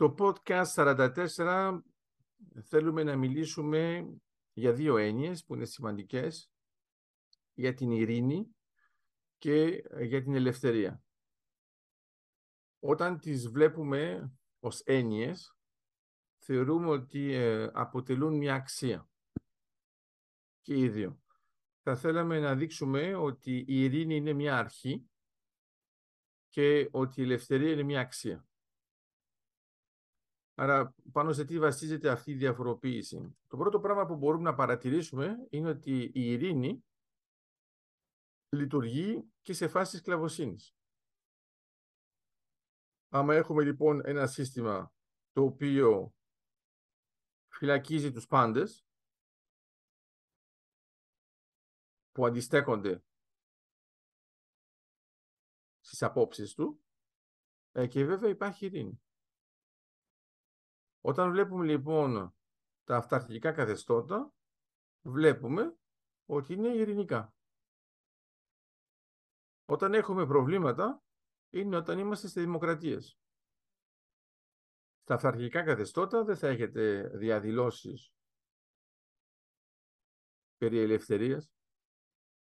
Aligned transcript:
Στο 0.00 0.14
podcast 0.18 0.74
44 0.74 1.80
θέλουμε 2.62 3.02
να 3.02 3.16
μιλήσουμε 3.16 4.10
για 4.52 4.72
δύο 4.72 4.96
έννοιες 4.96 5.44
που 5.44 5.54
είναι 5.54 5.64
σημαντικές, 5.64 6.50
για 7.54 7.74
την 7.74 7.90
ειρήνη 7.90 8.56
και 9.38 9.82
για 10.00 10.22
την 10.22 10.34
ελευθερία. 10.34 11.02
Όταν 12.78 13.18
τις 13.18 13.48
βλέπουμε 13.48 14.32
ως 14.58 14.80
έννοιες, 14.80 15.56
θεωρούμε 16.38 16.88
ότι 16.88 17.32
ε, 17.32 17.70
αποτελούν 17.72 18.36
μια 18.36 18.54
αξία. 18.54 19.08
Και 20.60 20.78
οι 20.78 20.88
δύο. 20.88 21.22
Θα 21.82 21.96
θέλαμε 21.96 22.38
να 22.38 22.54
δείξουμε 22.54 23.14
ότι 23.14 23.64
η 23.66 23.84
ειρήνη 23.84 24.16
είναι 24.16 24.32
μια 24.32 24.58
αρχή 24.58 25.08
και 26.48 26.88
ότι 26.90 27.20
η 27.20 27.24
ελευθερία 27.24 27.72
είναι 27.72 27.82
μια 27.82 28.00
αξία. 28.00 28.47
Άρα 30.60 30.94
πάνω 31.12 31.32
σε 31.32 31.44
τι 31.44 31.58
βασίζεται 31.58 32.10
αυτή 32.10 32.30
η 32.30 32.34
διαφοροποίηση; 32.34 33.36
Το 33.46 33.56
πρώτο 33.56 33.80
πράγμα 33.80 34.06
που 34.06 34.16
μπορούμε 34.16 34.42
να 34.42 34.54
παρατηρήσουμε 34.54 35.46
είναι 35.50 35.68
ότι 35.68 36.10
η 36.14 36.32
ειρήνη 36.32 36.84
λειτουργεί 38.48 39.32
και 39.42 39.52
σε 39.52 39.68
φάσεις 39.68 40.00
κλαβοσύνης. 40.00 40.74
Άμα 43.08 43.34
έχουμε 43.34 43.64
λοιπόν 43.64 44.00
ένα 44.04 44.26
σύστημα 44.26 44.92
το 45.32 45.42
οποίο 45.42 46.14
φυλακίζει 47.48 48.12
τους 48.12 48.26
πάντες 48.26 48.86
που 52.12 52.26
αντιστέκονται 52.26 53.02
στις 55.80 56.02
απόψεις 56.02 56.54
του 56.54 56.82
ε, 57.72 57.86
και 57.86 58.04
βέβαια 58.04 58.30
υπάρχει 58.30 58.66
ειρήνη. 58.66 59.02
Όταν 61.00 61.30
βλέπουμε 61.30 61.64
λοιπόν 61.64 62.34
τα 62.84 62.96
αυταρχικά 62.96 63.52
καθεστώτα, 63.52 64.32
βλέπουμε 65.02 65.76
ότι 66.26 66.52
είναι 66.52 66.68
ειρηνικά. 66.68 67.34
Όταν 69.64 69.94
έχουμε 69.94 70.26
προβλήματα, 70.26 71.02
είναι 71.50 71.76
όταν 71.76 71.98
είμαστε 71.98 72.28
σε 72.28 72.40
δημοκρατίες. 72.40 73.18
Στα 75.02 75.14
αυταρχικά 75.14 75.62
καθεστώτα 75.62 76.24
δεν 76.24 76.36
θα 76.36 76.48
έχετε 76.48 77.08
διαδηλώσεις 77.14 78.12
περί 80.56 80.78
ελευθερίας. 80.78 81.52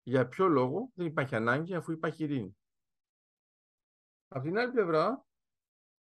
Για 0.04 0.28
ποιο 0.28 0.48
λόγο 0.48 0.92
δεν 0.94 1.06
υπάρχει 1.06 1.36
ανάγκη 1.36 1.76
αφού 1.76 1.92
υπάρχει 1.92 2.24
ειρήνη. 2.24 2.58
Από 4.28 4.44
την 4.44 4.58
άλλη 4.58 4.72
πλευρά, 4.72 5.27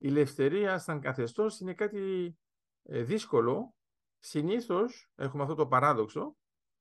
η 0.03 0.08
ελευθερία 0.08 0.78
σαν 0.78 1.00
καθεστώς 1.00 1.61
είναι 1.61 1.75
κάτι 1.75 2.36
ε, 2.83 3.03
δύσκολο. 3.03 3.75
Συνήθως, 4.19 5.11
έχουμε 5.14 5.42
αυτό 5.42 5.55
το 5.55 5.67
παράδοξο, 5.67 6.36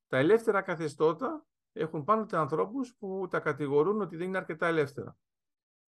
τα 0.08 0.17
ελεύθερα 0.17 0.61
καθεστώτα 0.61 1.45
έχουν 1.72 2.03
πάνω 2.03 2.25
τα 2.25 2.39
ανθρώπους 2.39 2.95
που 3.00 3.28
τα 3.30 3.39
κατηγορούν 3.39 4.02
ότι 4.02 4.16
δεν 4.16 4.28
είναι 4.28 4.38
αρκετά 4.38 4.67
ελεύθερα. 4.67 5.17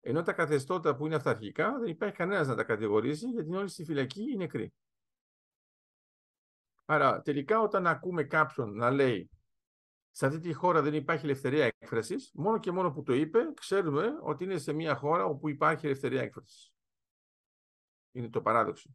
Ενώ 0.00 0.22
τα 0.22 0.32
καθεστώτα 0.32 0.96
που 0.96 1.06
είναι 1.06 1.14
αυταρχικά 1.14 1.78
δεν 1.78 1.88
υπάρχει 1.88 2.16
κανένας 2.16 2.46
να 2.46 2.54
τα 2.54 2.64
κατηγορήσει 2.64 3.28
γιατί 3.28 3.48
είναι 3.48 3.58
όλοι 3.58 3.68
στη 3.68 3.84
φυλακή 3.84 4.22
ή 4.32 4.36
νεκροί. 4.36 4.72
Άρα 6.84 7.22
τελικά 7.22 7.60
όταν 7.60 7.86
ακούμε 7.86 8.24
κάποιον 8.24 8.74
να 8.74 8.90
λέει 8.90 9.30
σε 10.10 10.26
αυτή 10.26 10.38
τη 10.38 10.52
χώρα 10.52 10.82
δεν 10.82 10.94
υπάρχει 10.94 11.24
ελευθερία 11.24 11.64
έκφρασης, 11.64 12.30
μόνο 12.34 12.58
και 12.58 12.72
μόνο 12.72 12.90
που 12.90 13.02
το 13.02 13.12
είπε, 13.12 13.38
ξέρουμε 13.54 14.18
ότι 14.22 14.44
είναι 14.44 14.58
σε 14.58 14.72
μια 14.72 14.96
χώρα 14.96 15.24
όπου 15.24 15.48
υπάρχει 15.48 15.86
ελευθερία 15.86 16.22
έκφρασης. 16.22 16.72
Είναι 18.12 18.28
το 18.28 18.42
παράδοξο. 18.42 18.90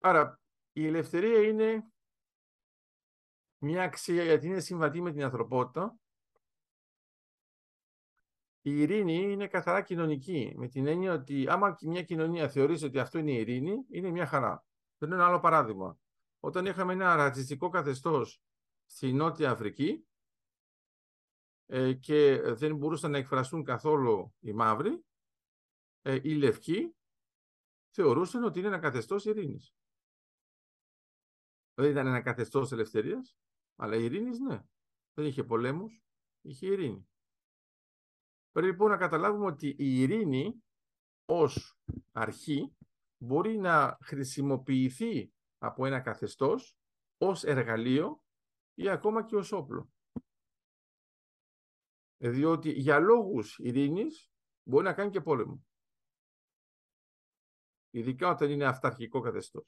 Άρα 0.00 0.40
η 0.72 0.86
ελευθερία 0.86 1.42
είναι 1.42 1.92
μια 3.58 3.82
αξία 3.82 4.24
γιατί 4.24 4.46
είναι 4.46 4.60
συμβατή 4.60 5.00
με 5.00 5.12
την 5.12 5.22
ανθρωπότητα. 5.22 5.98
Η 8.60 8.80
ειρήνη 8.80 9.32
είναι 9.32 9.46
καθαρά 9.46 9.82
κοινωνική, 9.82 10.52
με 10.56 10.68
την 10.68 10.86
έννοια 10.86 11.12
ότι 11.12 11.48
άμα 11.48 11.76
μια 11.82 12.02
κοινωνία 12.02 12.48
θεωρήσει 12.48 12.84
ότι 12.84 12.98
αυτό 12.98 13.18
είναι 13.18 13.30
η 13.30 13.36
ειρήνη, 13.36 13.84
είναι 13.90 14.10
μια 14.10 14.26
χαρά. 14.26 14.64
Δεν 14.98 15.08
είναι 15.08 15.18
ένα 15.18 15.28
άλλο 15.28 15.40
παράδειγμα. 15.40 15.98
Όταν 16.40 16.66
είχαμε 16.66 16.92
ένα 16.92 17.14
ρατσιστικό 17.14 17.68
καθεστώς 17.68 18.42
στη 18.86 19.12
Νότια 19.12 19.50
Αφρική 19.50 20.06
ε, 21.66 21.92
και 21.92 22.40
δεν 22.42 22.76
μπορούσαν 22.76 23.10
να 23.10 23.18
εκφραστούν 23.18 23.64
καθόλου 23.64 24.34
οι 24.40 24.52
μαύροι, 24.52 25.04
ε, 26.02 26.18
οι 26.22 26.34
λευκοί 26.34 26.97
θεωρούσαν 28.00 28.44
ότι 28.44 28.58
είναι 28.58 28.68
ένα 28.68 28.78
καθεστώς 28.78 29.24
ειρήνης. 29.24 29.74
Δεν 31.74 31.90
ήταν 31.90 32.06
ένα 32.06 32.22
καθεστώς 32.22 32.72
ελευθερίας, 32.72 33.36
αλλά 33.76 33.96
η 33.96 34.04
ειρήνης 34.04 34.38
ναι. 34.38 34.62
Δεν 35.14 35.26
είχε 35.26 35.44
πολέμους, 35.44 36.02
είχε 36.40 36.66
ειρήνη. 36.66 37.08
Πρέπει 38.50 38.70
λοιπόν 38.70 38.90
να 38.90 38.96
καταλάβουμε 38.96 39.46
ότι 39.46 39.68
η 39.78 40.00
ειρήνη 40.00 40.62
ως 41.24 41.78
αρχή 42.12 42.76
μπορεί 43.22 43.56
να 43.56 43.98
χρησιμοποιηθεί 44.02 45.32
από 45.58 45.86
ένα 45.86 46.00
καθεστώς 46.00 46.76
ως 47.18 47.44
εργαλείο 47.44 48.22
ή 48.74 48.88
ακόμα 48.88 49.24
και 49.24 49.36
ως 49.36 49.52
όπλο. 49.52 49.90
Διότι 52.16 52.70
για 52.70 52.98
λόγους 52.98 53.58
ειρήνης 53.58 54.30
μπορεί 54.68 54.84
να 54.84 54.94
κάνει 54.94 55.10
και 55.10 55.20
πόλεμο. 55.20 55.66
Ειδικά 57.90 58.28
όταν 58.30 58.50
είναι 58.50 58.66
αυταρχικό 58.66 59.20
καθεστώς. 59.20 59.66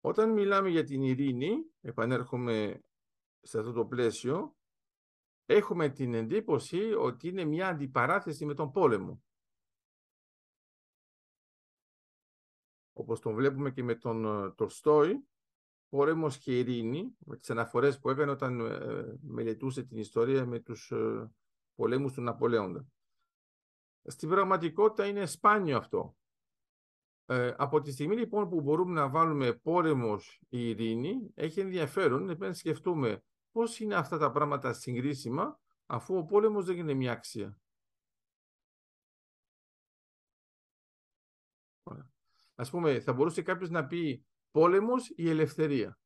Όταν 0.00 0.32
μιλάμε 0.32 0.68
για 0.68 0.84
την 0.84 1.02
ειρήνη, 1.02 1.54
επανέρχομαι 1.80 2.84
σε 3.40 3.58
αυτό 3.58 3.72
το 3.72 3.86
πλαίσιο, 3.86 4.56
έχουμε 5.46 5.88
την 5.88 6.14
εντύπωση 6.14 6.92
ότι 6.92 7.28
είναι 7.28 7.44
μια 7.44 7.68
αντιπαράθεση 7.68 8.44
με 8.44 8.54
τον 8.54 8.70
πόλεμο. 8.70 9.22
Όπως 12.92 13.20
τον 13.20 13.34
βλέπουμε 13.34 13.70
και 13.70 13.82
με 13.82 13.94
τον 13.94 14.24
ε, 14.24 14.50
Τολστόη, 14.50 15.28
πόλεμος 15.88 16.38
και 16.38 16.58
ειρήνη, 16.58 17.16
με 17.18 17.36
τις 17.36 17.50
αναφορές 17.50 17.98
που 17.98 18.10
έκανε 18.10 18.30
όταν 18.30 18.60
ε, 18.60 19.18
μελετούσε 19.20 19.82
την 19.82 19.98
ιστορία 19.98 20.46
με 20.46 20.60
τους 20.60 20.90
ε, 20.90 21.32
πολέμους 21.74 22.12
του 22.12 22.22
Ναπολέοντα. 22.22 22.86
Στην 24.04 24.28
πραγματικότητα 24.28 25.06
είναι 25.06 25.26
σπάνιο 25.26 25.76
αυτό. 25.76 26.16
Ε, 27.26 27.54
από 27.56 27.80
τη 27.80 27.92
στιγμή 27.92 28.16
λοιπόν 28.16 28.48
που 28.48 28.60
μπορούμε 28.60 28.92
να 28.92 29.08
βάλουμε 29.08 29.52
πόλεμος 29.52 30.40
ή 30.48 30.68
ειρήνη, 30.68 31.30
έχει 31.34 31.60
ενδιαφέρον 31.60 32.36
να 32.38 32.52
σκεφτούμε 32.52 33.22
πώς 33.52 33.80
είναι 33.80 33.94
αυτά 33.94 34.18
τα 34.18 34.30
πράγματα 34.30 34.72
συγκρίσιμα, 34.72 35.60
αφού 35.86 36.16
ο 36.16 36.24
πόλεμος 36.24 36.64
δεν 36.64 36.76
είναι 36.76 36.94
μια 36.94 37.12
αξία. 37.12 37.58
Ας 42.54 42.70
πούμε, 42.70 43.00
θα 43.00 43.12
μπορούσε 43.12 43.42
κάποιος 43.42 43.70
να 43.70 43.86
πει 43.86 44.26
πόλεμος 44.50 45.12
ή 45.14 45.28
ελευθερία. 45.28 45.98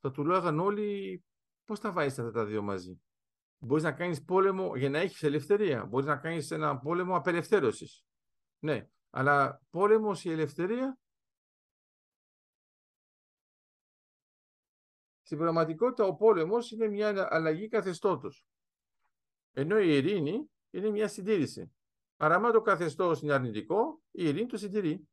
Θα 0.00 0.10
του 0.10 0.24
λέγαν 0.24 0.60
όλοι 0.60 1.24
πώς 1.64 1.80
τα 1.80 1.92
βάζεις 1.92 2.18
αυτά 2.18 2.30
τα 2.30 2.44
δύο 2.44 2.62
μαζί. 2.62 3.00
Μπορείς 3.66 3.84
να 3.84 3.92
κάνεις 3.92 4.24
πόλεμο 4.24 4.76
για 4.76 4.90
να 4.90 4.98
έχεις 4.98 5.22
ελευθερία. 5.22 5.84
Μπορείς 5.84 6.06
να 6.06 6.16
κάνεις 6.16 6.50
ένα 6.50 6.78
πόλεμο 6.78 7.16
απελευθέρωσης. 7.16 8.04
Ναι, 8.58 8.88
αλλά 9.10 9.62
πόλεμος 9.70 10.24
ή 10.24 10.30
ελευθερία 10.30 10.98
Στην 15.22 15.38
πραγματικότητα 15.38 16.04
ο 16.04 16.14
πόλεμος 16.14 16.70
είναι 16.70 16.88
μια 16.88 17.28
αλλαγή 17.30 17.68
καθεστώτος. 17.68 18.46
Ενώ 19.52 19.78
η 19.78 19.96
ειρήνη 19.96 20.50
είναι 20.70 20.90
μια 20.90 21.08
συντήρηση. 21.08 21.74
Άρα 22.16 22.34
αν 22.34 22.52
το 22.52 22.60
καθεστώς 22.60 23.20
είναι 23.20 23.32
αρνητικό, 23.32 24.02
η 24.10 24.28
ειρήνη 24.28 24.46
το 24.46 24.56
συντηρεί. 24.56 25.08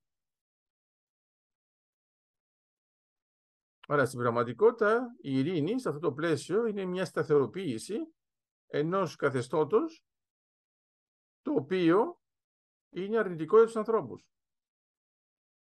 Άρα 3.88 4.06
στην 4.06 4.20
πραγματικότητα 4.20 5.16
η 5.22 5.38
ειρήνη 5.38 5.80
σε 5.80 5.90
αυτό 5.90 6.00
το 6.00 6.14
πλαίσιο 6.14 6.66
είναι 6.66 6.86
μια 6.86 7.06
σταθεροποίηση 7.06 7.98
ενός 8.74 9.16
καθεστώτος 9.16 10.06
το 11.42 11.54
οποίο 11.54 12.22
είναι 12.90 13.18
αρνητικό 13.18 13.56
για 13.58 13.66
τους 13.66 13.76
ανθρώπους. 13.76 14.28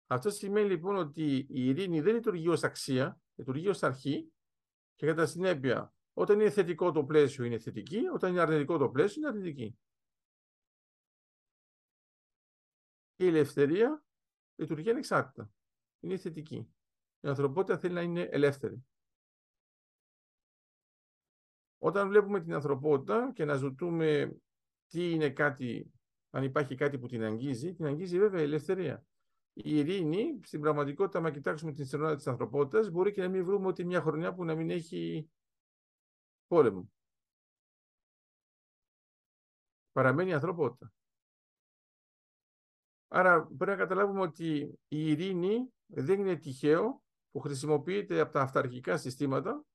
Αυτό 0.07 0.29
σημαίνει 0.29 0.69
λοιπόν 0.69 0.95
ότι 0.95 1.35
η 1.49 1.67
ειρήνη 1.67 2.01
δεν 2.01 2.13
λειτουργεί 2.13 2.47
ως 2.47 2.63
αξία, 2.63 3.21
λειτουργεί 3.35 3.67
ως 3.67 3.83
αρχή 3.83 4.33
και 4.95 5.05
κατά 5.05 5.25
συνέπεια 5.25 5.93
όταν 6.13 6.39
είναι 6.39 6.49
θετικό 6.49 6.91
το 6.91 7.05
πλαίσιο 7.05 7.45
είναι 7.45 7.59
θετική, 7.59 8.07
όταν 8.13 8.31
είναι 8.31 8.41
αρνητικό 8.41 8.77
το 8.77 8.89
πλαίσιο 8.89 9.21
είναι 9.21 9.29
αρνητική. 9.29 9.79
Η 13.15 13.27
ελευθερία 13.27 14.03
λειτουργεί 14.55 14.89
ανεξάρτητα. 14.89 15.51
Είναι 15.99 16.17
θετική. 16.17 16.73
Η 17.19 17.27
ανθρωπότητα 17.27 17.77
θέλει 17.77 17.93
να 17.93 18.01
είναι 18.01 18.21
ελεύθερη. 18.21 18.88
Όταν 21.79 22.07
βλέπουμε 22.07 22.41
την 22.41 22.53
ανθρωπότητα 22.53 23.31
και 23.33 23.45
να 23.45 23.55
ζητούμε 23.55 24.37
τι 24.87 25.11
είναι 25.11 25.29
κάτι 25.29 25.91
αν 26.29 26.43
υπάρχει 26.43 26.75
κάτι 26.75 26.99
που 26.99 27.07
την 27.07 27.23
αγγίζει, 27.23 27.73
την 27.73 27.85
αγγίζει 27.85 28.19
βέβαια 28.19 28.41
η 28.41 28.43
ελευθερία. 28.43 29.05
Η 29.53 29.77
ειρήνη, 29.77 30.39
στην 30.43 30.61
πραγματικότητα, 30.61 31.19
αν 31.19 31.31
κοιτάξουμε 31.31 31.71
την 31.71 31.83
ιστορία 31.83 32.15
της 32.15 32.27
ανθρωπότητας, 32.27 32.89
μπορεί 32.89 33.11
και 33.11 33.21
να 33.21 33.27
μην 33.27 33.45
βρούμε 33.45 33.67
ότι 33.67 33.85
μια 33.85 34.01
χρονιά 34.01 34.33
που 34.33 34.45
να 34.45 34.55
μην 34.55 34.69
έχει 34.69 35.29
πόλεμο. 36.47 36.91
Παραμένει 39.91 40.29
η 40.29 40.33
ανθρωπότητα. 40.33 40.91
Άρα 43.07 43.45
πρέπει 43.45 43.71
να 43.71 43.75
καταλάβουμε 43.75 44.21
ότι 44.21 44.79
η 44.87 45.09
ειρήνη 45.09 45.73
δεν 45.85 46.19
είναι 46.19 46.35
τυχαίο 46.35 47.01
που 47.31 47.39
χρησιμοποιείται 47.39 48.19
από 48.19 48.31
τα 48.31 48.41
αυταρχικά 48.41 48.97
συστήματα 48.97 49.65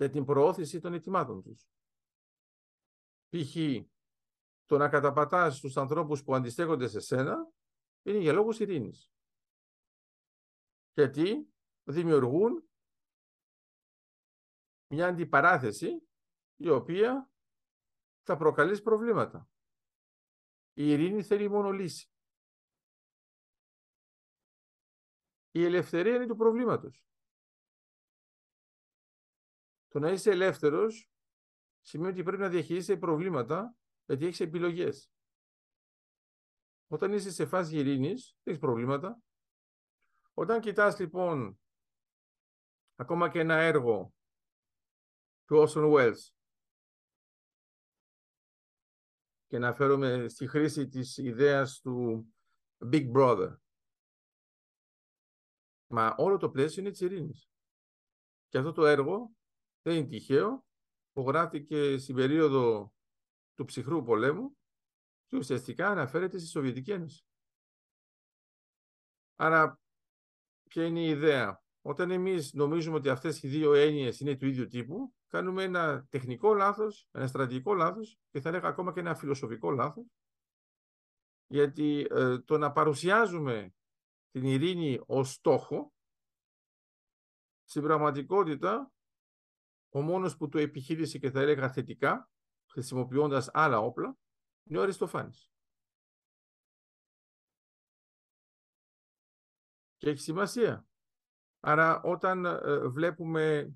για 0.00 0.10
την 0.10 0.24
προώθηση 0.24 0.80
των 0.80 0.92
ετοιμάτων 0.92 1.42
τους. 1.42 1.70
Π.χ. 3.28 3.54
το 4.64 4.76
να 4.76 4.88
καταπατάς 4.88 5.60
τους 5.60 5.76
ανθρώπους 5.76 6.22
που 6.22 6.34
αντιστέκονται 6.34 6.88
σε 6.88 7.00
σένα 7.00 7.52
είναι 8.02 8.18
για 8.18 8.32
λόγους 8.32 8.60
ειρήνης. 8.60 9.12
Γιατί 10.92 11.52
δημιουργούν 11.82 12.70
μια 14.86 15.06
αντιπαράθεση 15.06 16.08
η 16.56 16.68
οποία 16.68 17.30
θα 18.22 18.36
προκαλέσει 18.36 18.82
προβλήματα. 18.82 19.50
Η 20.72 20.90
ειρήνη 20.90 21.22
θέλει 21.22 21.48
μόνο 21.48 21.70
λύση. 21.70 22.10
Η 25.50 25.64
ελευθερία 25.64 26.14
είναι 26.14 26.26
του 26.26 26.36
προβλήματος. 26.36 27.04
Το 29.90 29.98
να 29.98 30.10
είσαι 30.10 30.30
ελεύθερος 30.30 31.10
σημαίνει 31.80 32.12
ότι 32.12 32.22
πρέπει 32.22 32.42
να 32.42 32.48
διαχειρίσαι 32.48 32.96
προβλήματα 32.96 33.76
γιατί 34.04 34.26
έχεις 34.26 34.40
επιλογές. 34.40 35.10
Όταν 36.86 37.12
είσαι 37.12 37.30
σε 37.30 37.46
φάση 37.46 37.76
ειρήνης, 37.76 38.36
έχεις 38.42 38.60
προβλήματα. 38.60 39.22
Όταν 40.34 40.60
κοιτάς 40.60 40.98
λοιπόν 40.98 41.60
ακόμα 42.94 43.28
και 43.30 43.38
ένα 43.38 43.54
έργο 43.54 44.14
του 45.44 45.66
Orson 45.68 45.92
Welles 45.92 46.28
και 49.46 49.58
να 49.58 49.72
φέρουμε 49.72 50.28
στη 50.28 50.46
χρήση 50.46 50.88
της 50.88 51.16
ιδέας 51.16 51.80
του 51.80 52.26
Big 52.78 53.12
Brother. 53.12 53.56
Μα 55.86 56.14
όλο 56.18 56.36
το 56.36 56.50
πλαίσιο 56.50 56.82
είναι 56.82 56.90
της 56.90 57.00
ειρήνης. 57.00 57.50
Και 58.48 58.58
αυτό 58.58 58.72
το 58.72 58.86
έργο 58.86 59.34
δεν 59.82 59.96
είναι 59.96 60.06
τυχαίο, 60.06 60.64
που 61.12 61.22
γράφτηκε 61.22 61.98
στην 61.98 62.14
περίοδο 62.14 62.92
του 63.54 63.64
ψυχρού 63.64 64.02
πολέμου 64.02 64.56
και 65.26 65.36
ουσιαστικά 65.36 65.88
αναφέρεται 65.88 66.38
στη 66.38 66.48
Σοβιετική 66.48 66.90
Ένωση. 66.90 67.24
Άρα, 69.36 69.80
ποια 70.68 70.86
είναι 70.86 71.00
η 71.00 71.08
ιδέα; 71.08 71.62
Όταν 71.82 72.10
εμείς 72.10 72.52
νομίζουμε 72.52 72.96
ότι 72.96 73.08
αυτές 73.08 73.42
οι 73.42 73.48
δύο 73.48 73.74
έννοιες 73.74 74.20
είναι 74.20 74.36
του 74.36 74.46
ίδιου 74.46 74.66
τύπου, 74.66 75.14
κάνουμε 75.26 75.62
ένα 75.62 76.06
τεχνικό 76.10 76.54
λάθος, 76.54 77.08
ένα 77.10 77.26
στρατηγικό 77.26 77.74
λάθος 77.74 78.18
και 78.30 78.40
θα 78.40 78.48
έλεγα 78.48 78.68
ακόμα 78.68 78.92
και 78.92 79.00
ένα 79.00 79.14
φιλοσοφικό 79.14 79.70
λάθος, 79.70 80.06
γιατί 81.46 82.06
ε, 82.10 82.38
το 82.38 82.58
να 82.58 82.72
παρουσιάζουμε 82.72 83.74
την 84.30 84.44
ειρήνη 84.44 85.00
ως 85.06 85.32
στόχο, 85.32 85.92
στην 87.64 87.82
πραγματικότητα 87.82 88.92
ο 89.90 90.00
μόνος 90.00 90.36
που 90.36 90.48
το 90.48 90.58
επιχείρησε 90.58 91.18
και 91.18 91.30
θα 91.30 91.40
έλεγα 91.40 91.72
θετικά, 91.72 92.30
χρησιμοποιώντας 92.70 93.50
άλλα 93.52 93.78
όπλα, 93.78 94.16
είναι 94.64 94.78
ο 94.78 94.82
Αριστοφάνης. 94.82 95.50
Και 99.96 100.08
έχει 100.08 100.20
σημασία. 100.20 100.86
Άρα 101.60 102.02
όταν 102.02 102.44
ε, 102.44 102.88
βλέπουμε 102.88 103.74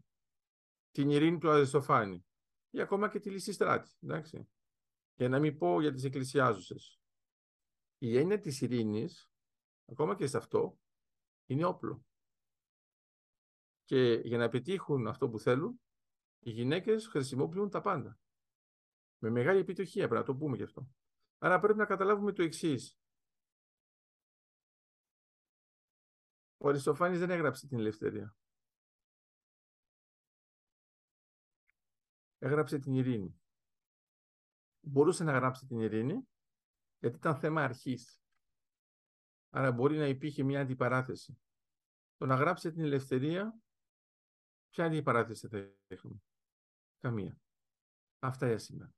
την 0.90 1.10
ειρήνη 1.10 1.38
του 1.38 1.50
Αριστοφάνη 1.50 2.26
ή 2.70 2.80
ακόμα 2.80 3.08
και 3.08 3.18
τη 3.18 3.30
Λυσιστράτη, 3.30 3.90
εντάξει, 4.00 4.48
για 5.14 5.28
να 5.28 5.38
μην 5.38 5.58
πω 5.58 5.80
για 5.80 5.92
τις 5.92 6.04
εκκλησιάζουσες, 6.04 7.00
η 7.98 8.18
έννοια 8.18 8.40
της 8.40 8.60
ειρήνης, 8.60 9.30
ακόμα 9.90 10.14
και 10.14 10.26
σε 10.26 10.36
αυτό, 10.36 10.78
είναι 11.46 11.64
όπλο. 11.64 12.04
Και 13.84 14.12
για 14.24 14.38
να 14.38 14.48
πετύχουν 14.48 15.06
αυτό 15.06 15.28
που 15.28 15.38
θέλουν, 15.38 15.80
οι 16.44 16.50
γυναίκες 16.50 17.06
χρησιμοποιούν 17.06 17.70
τα 17.70 17.80
πάντα. 17.80 18.18
Με 19.18 19.30
μεγάλη 19.30 19.58
επιτυχία, 19.58 20.08
πρέπει 20.08 20.20
να 20.20 20.26
το 20.26 20.36
πούμε 20.36 20.56
γι' 20.56 20.62
αυτό. 20.62 20.88
Άρα 21.38 21.60
πρέπει 21.60 21.78
να 21.78 21.86
καταλάβουμε 21.86 22.32
το 22.32 22.42
εξής. 22.42 22.98
Ο 26.56 26.68
Αριστοφάνης 26.68 27.18
δεν 27.18 27.30
έγραψε 27.30 27.66
την 27.66 27.78
ελευθερία. 27.78 28.36
Έγραψε 32.38 32.78
την 32.78 32.94
ειρήνη. 32.94 33.40
Μπορούσε 34.80 35.24
να 35.24 35.32
γράψει 35.32 35.66
την 35.66 35.78
ειρήνη, 35.78 36.28
γιατί 36.98 37.16
ήταν 37.16 37.36
θέμα 37.36 37.62
αρχής. 37.62 38.20
Άρα 39.50 39.72
μπορεί 39.72 39.96
να 39.96 40.06
υπήρχε 40.06 40.42
μια 40.42 40.60
αντιπαράθεση. 40.60 41.38
Το 42.16 42.26
να 42.26 42.34
γράψει 42.34 42.72
την 42.72 42.82
ελευθερία, 42.82 43.58
ποια 44.68 44.84
αντιπαράθεση 44.84 45.48
θα 45.48 45.74
έχουμε; 45.86 46.22
Καμία. 47.04 47.38
Αυτά 48.18 48.46
για 48.46 48.58
σήμερα. 48.58 48.90